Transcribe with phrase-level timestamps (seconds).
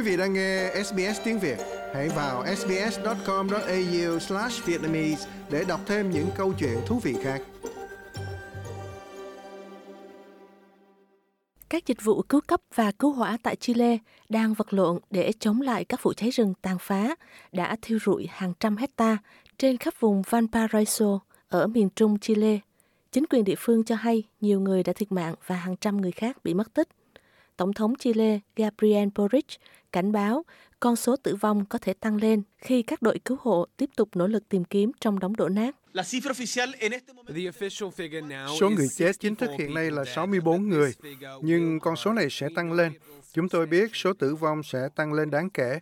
[0.00, 1.58] Quý vị đang nghe SBS tiếng Việt,
[1.94, 7.42] hãy vào sbs.com.au/vietnamese để đọc thêm những câu chuyện thú vị khác.
[11.68, 13.98] Các dịch vụ cứu cấp và cứu hỏa tại Chile
[14.28, 17.14] đang vật lộn để chống lại các vụ cháy rừng tàn phá
[17.52, 19.18] đã thiêu rụi hàng trăm hecta
[19.58, 22.58] trên khắp vùng Valparaiso ở miền trung Chile.
[23.12, 26.12] Chính quyền địa phương cho hay nhiều người đã thiệt mạng và hàng trăm người
[26.12, 26.88] khác bị mất tích.
[27.60, 29.46] Tổng thống Chile Gabriel Boric
[29.92, 30.44] cảnh báo
[30.80, 34.08] con số tử vong có thể tăng lên khi các đội cứu hộ tiếp tục
[34.14, 35.76] nỗ lực tìm kiếm trong đống đổ nát.
[38.60, 40.92] Số người chết chính thức hiện nay là 64 người,
[41.42, 42.92] nhưng con số này sẽ tăng lên.
[43.32, 45.78] Chúng tôi biết số tử vong sẽ tăng lên đáng kể,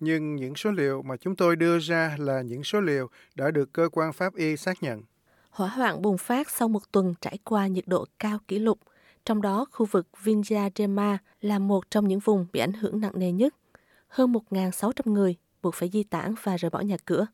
[0.00, 3.72] nhưng những số liệu mà chúng tôi đưa ra là những số liệu đã được
[3.72, 5.02] cơ quan pháp y xác nhận.
[5.50, 8.78] Hỏa hoạn bùng phát sau một tuần trải qua nhiệt độ cao kỷ lục–
[9.24, 13.32] trong đó khu vực Vinjadema là một trong những vùng bị ảnh hưởng nặng nề
[13.32, 13.54] nhất.
[14.08, 17.26] Hơn 1.600 người buộc phải di tản và rời bỏ nhà cửa.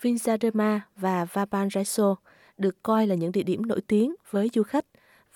[0.00, 2.16] Vinjadema và Valparaiso
[2.58, 4.84] được coi là những địa điểm nổi tiếng với du khách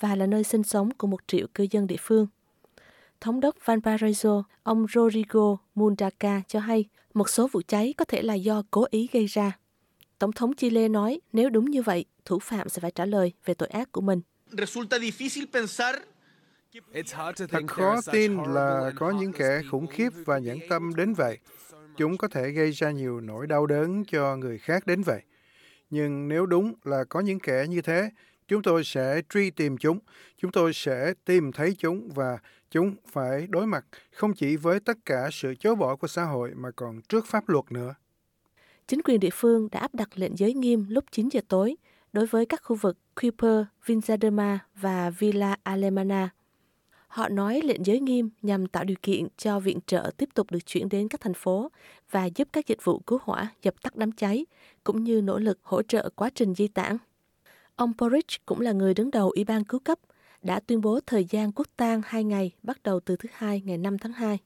[0.01, 2.27] và là nơi sinh sống của một triệu cư dân địa phương.
[3.21, 8.35] Thống đốc Valparaiso, ông Rodrigo Mundaca cho hay một số vụ cháy có thể là
[8.35, 9.59] do cố ý gây ra.
[10.19, 13.55] Tổng thống Chile nói nếu đúng như vậy, thủ phạm sẽ phải trả lời về
[13.55, 14.21] tội ác của mình
[14.53, 15.97] resulta difícil pensar
[17.49, 21.39] Thật khó tin là có những kẻ khủng khiếp và nhẫn tâm đến vậy.
[21.97, 25.23] Chúng có thể gây ra nhiều nỗi đau đớn cho người khác đến vậy.
[25.91, 28.11] Nhưng nếu đúng là có những kẻ như thế,
[28.49, 29.99] chúng tôi sẽ truy tìm chúng,
[30.37, 32.39] chúng tôi sẽ tìm thấy chúng và
[32.71, 36.51] chúng phải đối mặt không chỉ với tất cả sự chối bỏ của xã hội
[36.57, 37.95] mà còn trước pháp luật nữa.
[38.87, 41.77] Chính quyền địa phương đã áp đặt lệnh giới nghiêm lúc 9 giờ tối
[42.13, 46.29] đối với các khu vực Kuiper, Vinzadema và Villa Alemana.
[47.09, 50.67] Họ nói lệnh giới nghiêm nhằm tạo điều kiện cho viện trợ tiếp tục được
[50.67, 51.71] chuyển đến các thành phố
[52.11, 54.47] và giúp các dịch vụ cứu hỏa dập tắt đám cháy,
[54.85, 56.97] cũng như nỗ lực hỗ trợ quá trình di tản.
[57.77, 59.99] Ông Porridge cũng là người đứng đầu Ủy ban cứu cấp,
[60.43, 63.79] đã tuyên bố thời gian quốc tang hai ngày bắt đầu từ thứ hai ngày
[63.79, 64.39] 5 tháng 2.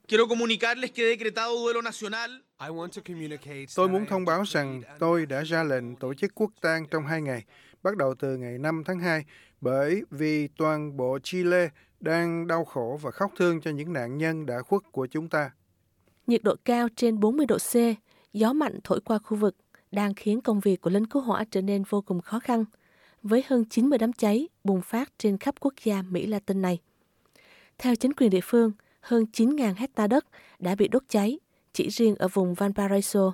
[3.77, 7.23] Tôi muốn thông báo rằng tôi đã ra lệnh tổ chức quốc tang trong hai
[7.23, 7.45] ngày,
[7.83, 9.25] bắt đầu từ ngày 5 tháng 2,
[9.61, 11.69] bởi vì toàn bộ Chile
[12.01, 15.51] đang đau khổ và khóc thương cho những nạn nhân đã khuất của chúng ta.
[16.27, 17.75] Nhiệt độ cao trên 40 độ C,
[18.33, 19.57] gió mạnh thổi qua khu vực
[19.91, 22.65] đang khiến công việc của lính cứu hỏa trở nên vô cùng khó khăn,
[23.23, 26.79] với hơn 90 đám cháy bùng phát trên khắp quốc gia Mỹ Latin này.
[27.79, 30.27] Theo chính quyền địa phương, hơn 9.000 hecta đất
[30.59, 31.39] đã bị đốt cháy,
[31.73, 33.33] chỉ riêng ở vùng Valparaiso.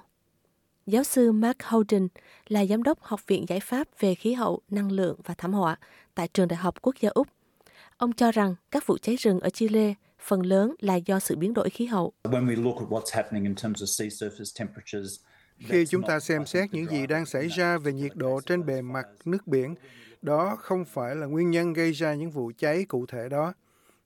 [0.86, 2.08] Giáo sư Mark Holden
[2.48, 5.78] là giám đốc Học viện Giải pháp về khí hậu, năng lượng và thảm họa
[6.14, 7.28] tại Trường Đại học Quốc gia Úc.
[7.96, 11.54] Ông cho rằng các vụ cháy rừng ở Chile phần lớn là do sự biến
[11.54, 12.12] đổi khí hậu.
[15.58, 18.82] Khi chúng ta xem xét những gì đang xảy ra về nhiệt độ trên bề
[18.82, 19.74] mặt nước biển,
[20.22, 23.52] đó không phải là nguyên nhân gây ra những vụ cháy cụ thể đó.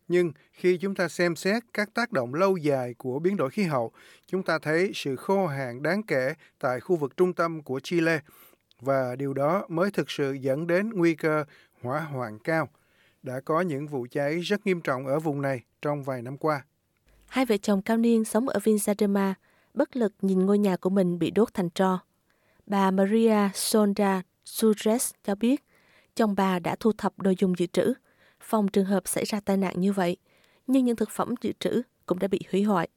[0.09, 3.62] Nhưng khi chúng ta xem xét các tác động lâu dài của biến đổi khí
[3.62, 3.93] hậu,
[4.27, 8.21] chúng ta thấy sự khô hạn đáng kể tại khu vực trung tâm của Chile
[8.81, 11.45] và điều đó mới thực sự dẫn đến nguy cơ
[11.81, 12.69] hỏa hoạn cao.
[13.23, 16.65] Đã có những vụ cháy rất nghiêm trọng ở vùng này trong vài năm qua.
[17.27, 19.35] Hai vợ chồng cao niên sống ở Vinsadema
[19.75, 21.99] bất lực nhìn ngôi nhà của mình bị đốt thành tro.
[22.66, 25.65] Bà Maria Sonda Sudres cho biết
[26.15, 27.93] chồng bà đã thu thập đồ dùng dự trữ–
[28.43, 30.16] phòng trường hợp xảy ra tai nạn như vậy,
[30.66, 32.88] nhưng những thực phẩm dự trữ cũng đã bị hủy hoại.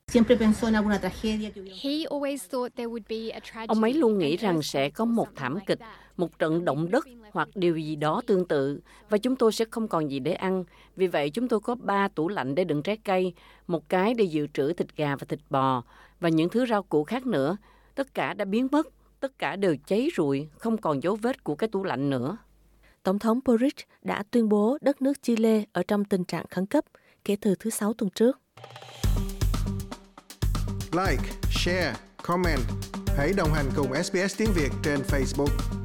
[3.67, 5.79] Ông ấy luôn nghĩ rằng sẽ có một thảm kịch,
[6.17, 9.87] một trận động đất hoặc điều gì đó tương tự và chúng tôi sẽ không
[9.87, 10.63] còn gì để ăn.
[10.95, 13.33] Vì vậy chúng tôi có ba tủ lạnh để đựng trái cây,
[13.67, 15.83] một cái để dự trữ thịt gà và thịt bò
[16.19, 17.57] và những thứ rau củ khác nữa.
[17.95, 18.87] Tất cả đã biến mất,
[19.19, 22.37] tất cả đều cháy rụi, không còn dấu vết của cái tủ lạnh nữa.
[23.03, 26.85] Tổng thống Boric đã tuyên bố đất nước Chile ở trong tình trạng khẩn cấp
[27.25, 28.39] kể từ thứ Sáu tuần trước.
[30.91, 32.59] Like, share, comment.
[33.17, 35.84] Hãy đồng hành cùng SBS tiếng Việt trên Facebook.